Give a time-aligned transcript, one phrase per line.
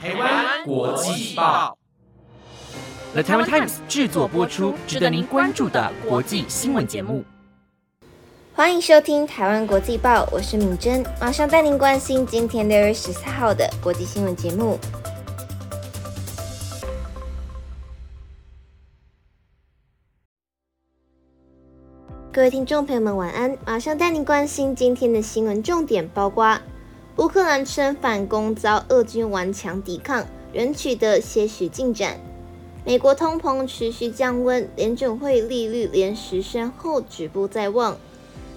[0.00, 1.76] 台湾国际报
[3.14, 7.24] ，The Taiwan Times 制作播出，值得您关注的国际新闻节目。
[8.54, 14.78] 欢迎收听台湾国际报，我是敏珍，马上带您关心今天六月十四号的国际新闻节目。
[22.32, 23.58] 各位听众朋友们，晚安！
[23.66, 26.56] 马上带您关心今天的新闻重点，包括
[27.18, 32.12] 乌克兰称反攻遭俄军顽强抵抗，仍取得些许进展；
[32.84, 37.96] 美国通膨持续降温，联准会利率连十升后止步在望；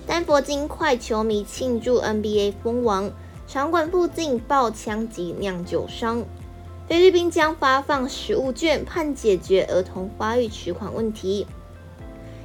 [0.06, 3.12] 丹佛金块球迷庆祝 NBA 封王，
[3.48, 6.22] 场馆附近爆枪及酿酒商；
[6.88, 11.48] 菲律宾将发放食物券，盼解决儿童发育迟缓问题。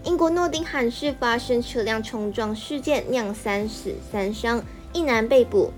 [0.02, 5.70] 英国诺丁汉市发生车辆冲撞事件，酿三死三伤，一男被捕。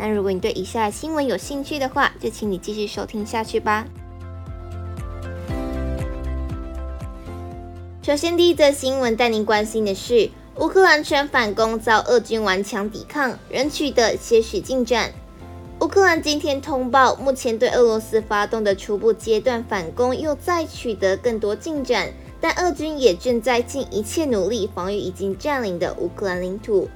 [0.00, 3.84] 那如果你对以下的新闻有兴趣的话，就请你继续收听下去吧。
[8.02, 15.12] 首先，第一则新闻带您关心的是，乌克兰全反攻遭俄军顽强抵抗，仍取得些许进展。
[15.80, 22.08] 乌克兰今天通报，目前对俄罗斯发动的初步阶段反攻又再取得更多进展。
[22.40, 26.88] 但俄军也正在尽一切努力防御已经占领的乌克兰领土。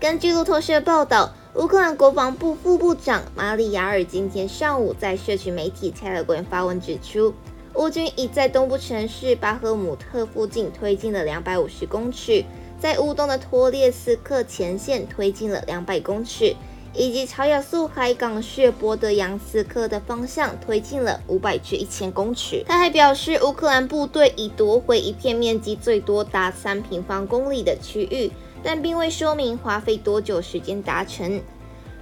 [0.00, 7.32] 根据路透社报道，乌克兰国防部副部长马里亚尔今天上午在社区媒体 Telegram 发文指出，
[7.74, 12.44] 乌军已在东部城市巴赫姆特附近推进了两百五十公尺，
[12.78, 16.54] 在乌东的托列斯克前线推进了两百公尺。
[16.94, 22.64] 以及朝亚速海港市波德扬斯克的方向推进了五百至一千公尺。
[22.66, 31.40] 他还表示，乌克兰部队已夺回一片面积最多达三平方公里的区域，但并未说明花费多久时间达成。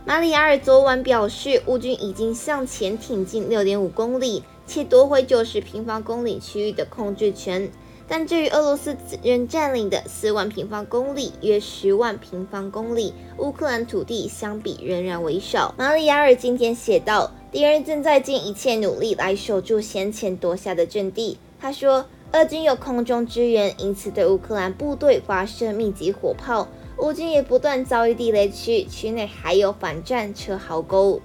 [0.05, 7.71] 马里亚尔昨晚表示，乌军已经向前挺进六点五公里，且夺回九十平方公里区域的控制权。
[8.09, 15.75] 但这与俄罗斯仍占领的四万平方公里（约十万平方公里）乌克兰土地相比，仍然为少。
[15.77, 26.69] 马里亚尔今天写道：“敌人正在尽一切努力来守住先前夺下的阵地。”他说：“俄军有空中支援，因此对乌克兰部队发射密集火炮。
[26.99, 31.21] 乌军也不断遭遇地雷区，区内还有反战车壕沟。”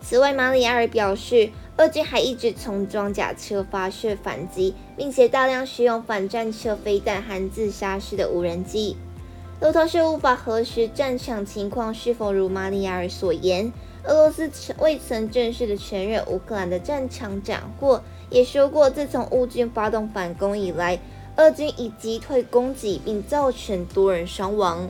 [0.00, 1.50] 此外，马里亚尔表示。
[1.78, 8.96] 俄军还一直从装甲车发射反击，并且大量使用反战车飞弹和自杀式的无人机。
[9.60, 13.70] 路透社无法核实战场情况是否如马里亚尔所言。
[14.04, 20.98] 俄罗斯未曾正式的承认乌克兰的战场斩获，也说过自从乌军发动反攻以来，
[21.36, 24.88] 俄军已击退攻击，并造成多人伤亡。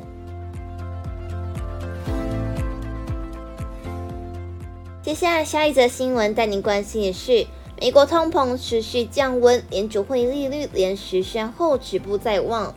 [5.02, 7.46] 接下来，下一则新闻带您关心的是，
[7.80, 12.74] 美国通膨持续降温，联储会利率连十升后止步在望。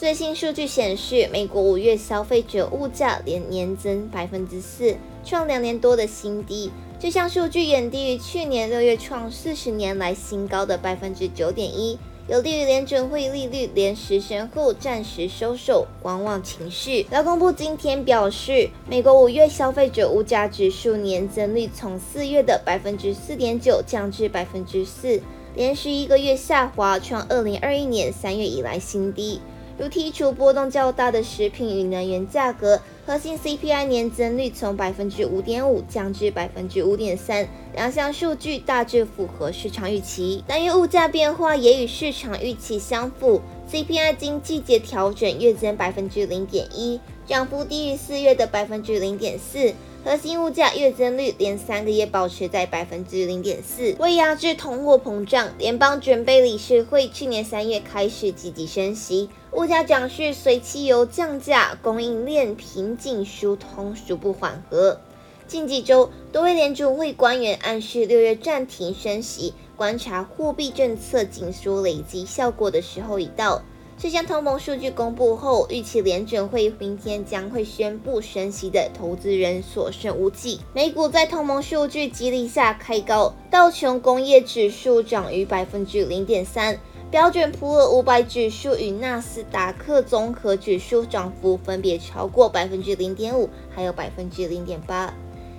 [0.00, 6.70] 最新数据显示，美国五月消费者物价连年增百分之四，创两年多的新低。
[6.98, 11.98] 这项数据远低于去年六月创四十年来新高的百分之九点一。
[12.28, 17.04] 有利于联准会利率连十升后暂时收手，观望情绪。
[17.10, 25.20] 劳工部今天表示，美国五月消费者物价指数年增率从四月的百分之四点九降至百分之四，
[25.54, 29.42] 连续一个月下滑，创二零二一年三月以来新低。
[29.80, 40.44] 如剔除波动较大的食品与能源价格，核心 CPI 年增率从百分之五点五降至百分之五点三，两项数据大致符合市场预期。
[40.46, 43.40] 但因物价变化也与市场预期相符
[43.72, 49.72] ，CPI 经季节调整月增百分之零点一，涨幅低于四月的百分之零点四。
[50.02, 65.00] 核心物价月增率连三个月保持在百分之零点四，为压制通货膨胀，联邦准备理事会去年三月开始积极升息，物价涨势随汽油降价、供应链瓶颈疏通逐步缓和。
[65.48, 73.60] 近几周，多位联储会官员暗示六月暂停升息，观察货币政策紧缩累积效果的时候已到。
[73.98, 80.60] 这项通膨数据公布后，预期联准会明天将会宣布升息的投资人所剩无几。
[80.72, 86.78] 美股在通膨数据激励下开高，道琼工业指数涨逾百分之零点三，
[87.10, 95.12] 标准普尔五百指数与纳斯达克综合指数涨幅分别超过百分之零点五，还有百分之零点八。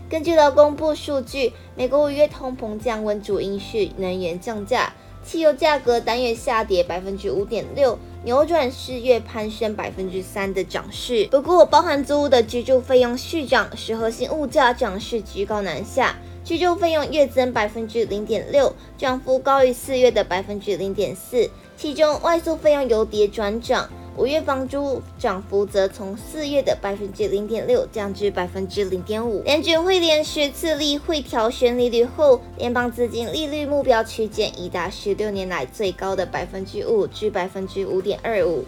[0.10, 4.94] 根据劳工部数据，美国五月通膨降温主因是能源降价。
[5.24, 11.28] 汽油价格单月下跌百分之五点六，扭转四月攀升百分之三的涨势。
[11.30, 16.16] 不过，包含租屋的居住费用续涨，使核心物价涨势居高难下。
[16.44, 21.50] 居住费用月增百分之零点六，涨幅高于四月的百分之零点四。
[21.78, 29.42] 其中外宿费用由跌转涨，五月房租涨幅则从四月的百分之零点六降至百分之零点五。
[29.44, 38.64] 联准会连十次例会调悬利率后，联邦资金利率目标区间已达十六年来最高的百分之五至百分之五点二五。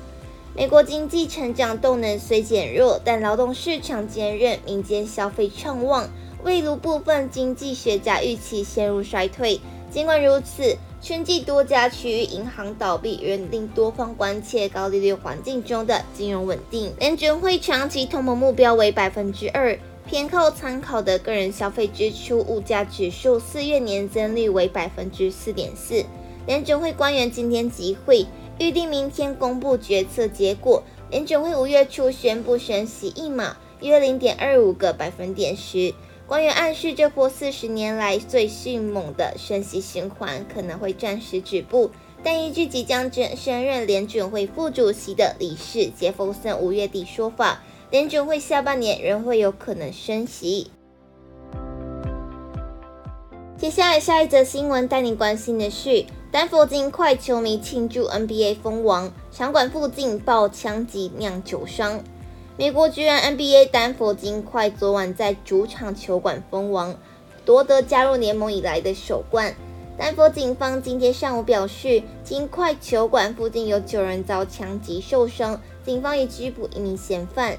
[0.55, 6.07] 美国经济成长动能虽减弱，但劳动市场坚韧，民间消费畅旺。
[6.43, 9.59] 未如部分经济学家预期陷入衰退。
[9.89, 16.91] 尽管如此，春季多家区域银行倒闭，仍令多方关切高利率环境中的金融稳定。
[16.99, 26.03] 联准会长期通膨目标为百分之二，偏靠参考的个人消费支出物价指数四月年增率为百分之四点四。
[26.45, 28.25] 联准会官员今天集会，
[28.59, 30.83] 预定明天公布决策结果。
[31.09, 35.93] 联准会五月初宣布升息一码，约零点二五个百分点时。
[36.25, 41.91] 官员暗示，这波四十年来最迅猛的升息循环可能会暂时止步。
[42.23, 47.61] 但依据即将升任联准会副主席的理事杰弗森五月底说法，
[47.91, 50.71] 联准会下半年仍会有可能升息。
[53.57, 62.01] 接下来下一则新闻带你关心的是，丹佛金块球迷庆祝 NBA 封王，场馆附近爆枪击酿酒伤。
[62.55, 66.95] 美国巨人 NBA 丹佛金块昨晚在主场球馆封王，
[67.43, 69.55] 夺得加入联盟以来的首冠。
[69.97, 77.57] 丹佛警方今天上午表示，金块球馆附近有九人遭枪击受伤，警方已拘捕一名嫌犯。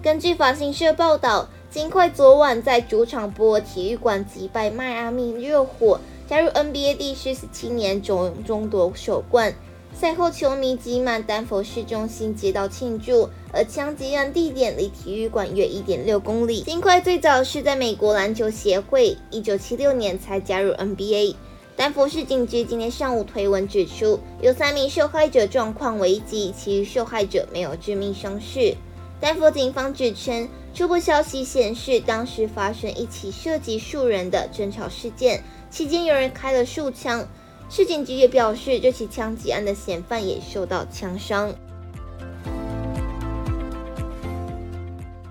[0.00, 5.98] 根据法新社报道，金块昨晚在主场波尔体育馆击败迈阿密热火，
[6.28, 9.52] 加入 NBA 第十七年中中夺首冠。
[9.92, 16.62] 赛后，球迷挤满丹佛市中心街道庆祝，而枪击案地点离体育馆约一点六公里。
[16.62, 21.34] 金块最早是在美国篮球协会，一九七六年才加入 NBA。
[21.76, 28.74] 丹佛市警局今天上午推文指出，有三名受害者状况危急，其余受害者没有致命伤势。
[29.20, 37.28] 丹佛警方指称，初步消息显示，当时发生一起涉及数人的争吵事件，期间有人开了数枪。
[37.72, 41.54] 市警局也表示，这起枪击案的嫌犯也受到枪伤。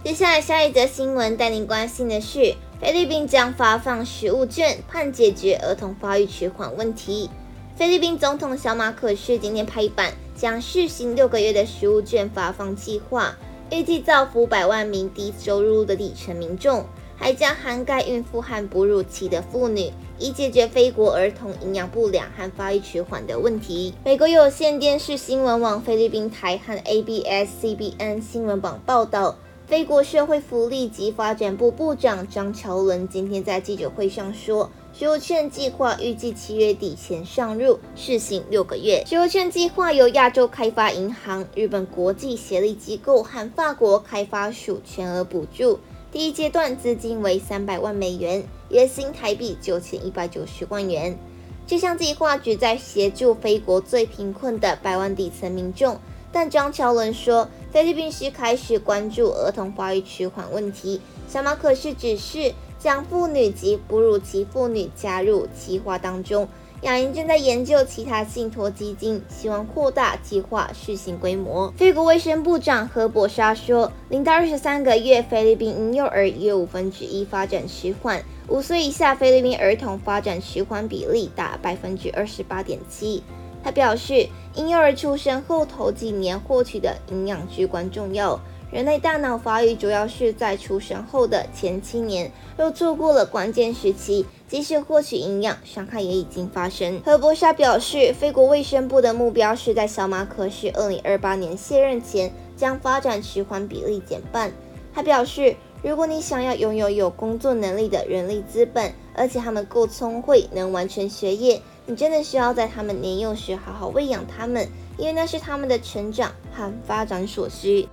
[0.05, 7.29] 接下来，下一则新闻带您关心的是，菲律宾将发放食物券，盼解决儿童发育迟缓问题。
[7.75, 13.35] 菲律宾总统小马可是今天拍板，将试行六个月的食物券发放计划，
[13.69, 16.85] 预计造福百万名低收入的底层民众。
[17.21, 23.93] 还将涵盖孕妇和哺乳期的妇女，以解决非国儿童营养不良和发育迟缓的问题。
[24.03, 34.69] 美国有线电视新闻网菲律宾台和 ABS-CBN 新闻网报道，非国社会福利及发展部部长张乔伦今天在记者会上说，
[34.99, 39.01] 食物券计划预计七月底前上路，试行六个月。
[39.07, 45.79] 食物券计划由亚洲开发银行、日本国际协力机构和法国开发署全额补助。
[46.11, 51.17] 第一阶段资金为三百万美元，约新台币九千一百九十万元。
[51.65, 55.97] 这项计划旨在协助非国最贫困的百万底层民众。
[56.29, 60.99] 但张乔伦说，菲律宾是开始关注儿童发育迟缓问题。
[61.29, 66.47] 小马可是指示将妇女及哺乳期妇女加入计划当中。
[66.83, 71.69] 亚银正在研究其他信托基金，希望扩大计划试行规模。
[71.75, 83.21] 菲国卫生部长何博沙说，零到二十三个月菲律宾婴幼儿约五分之一发展迟缓，五岁以下菲律宾儿童发展迟缓比例达百分之二十八点七。
[83.61, 88.39] 他表示，婴幼儿出生后头几年获取的营养至关重要。
[88.71, 97.01] 人类大脑发育主要是在出生后的前七年，若错过了关键时期，即使获取营养，伤害也已经发生。
[97.03, 104.51] 何博沙表示，非国卫生部的目标是在小马可是二零二八年卸任前，将发展迟缓比例减半。
[104.93, 117.89] 他表示，如果你想要拥有有工作能力的人力资本，而且他们够聪慧，能完成学业，你真的需要在他们年幼时好好喂养他们，因为那是他们的成长和发展所需。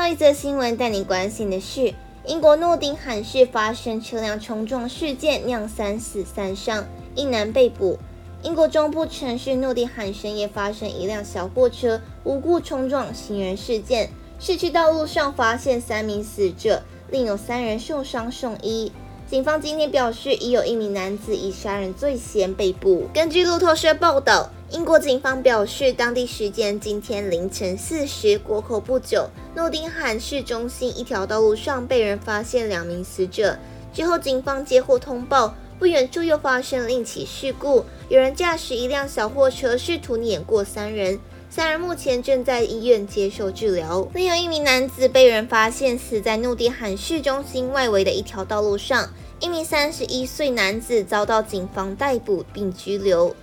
[0.00, 1.92] 后一则新闻带你关心的是，
[2.24, 7.98] 英国诺丁汉市发生车辆冲撞事件，酿三死三伤，一男被捕。
[8.42, 18.90] 英国中部城市诺丁汉深夜发生一辆小货车无故冲撞行人事件，市区道路上发现三名死者，另有三人受伤送医。
[19.28, 23.06] 警方今天表示，已有一名男子以杀人罪嫌被捕。
[23.12, 24.48] 根据路透社报道。
[24.72, 33.58] 英国警方表示，当地时间今天凌晨四时过后不久，诺丁汉市中心一条道路上被人发现两名死者。
[33.92, 41.18] 之后，警方接获通报，不远处又发生另起事故，有人驾驶一辆小货车试图碾过三人，
[41.50, 44.06] 三人目前正在医院接受治疗。
[44.14, 49.10] 另有一名男子被人发现死在诺丁汉市中心外围的一条道路上，
[49.40, 53.34] 一名三十一岁男子遭到警方逮捕并拘留。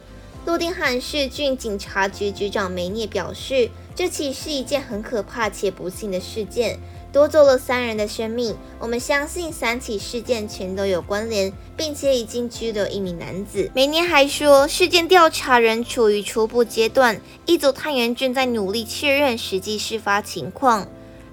[0.47, 6.79] 诺丁汉市郡警察局局长梅涅表示，这起是一件很可怕且不幸的事件，
[7.11, 8.55] 夺走了三人的生命。
[8.79, 13.69] 我们相信三起事件全都有关联，并且已经拘留一名男子。
[13.75, 20.87] 梅涅还说，事件调查仍处于初步阶段，一组探员正在努力确认实际事发情况。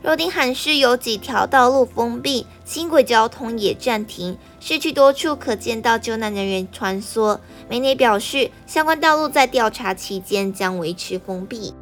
[0.04, 7.38] 诺丁罕市有几条道路封闭，轻轨交通也暂停，市区多处可见到救难人员穿梭。
[7.70, 11.72] 梅内表示，相关道路在调查期间将维持封闭。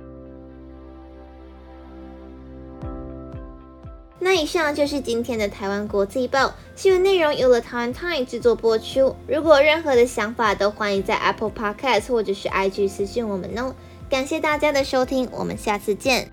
[4.21, 9.17] 那以上就是今天的台湾国际报新闻内容，由了台湾 Time 制作播出。
[9.27, 13.75] 如果任何的想法，都欢迎在 Apple Podcast 或者是 IG 私信我们哦。
[14.09, 16.31] 感谢大家的收听，我们下次见。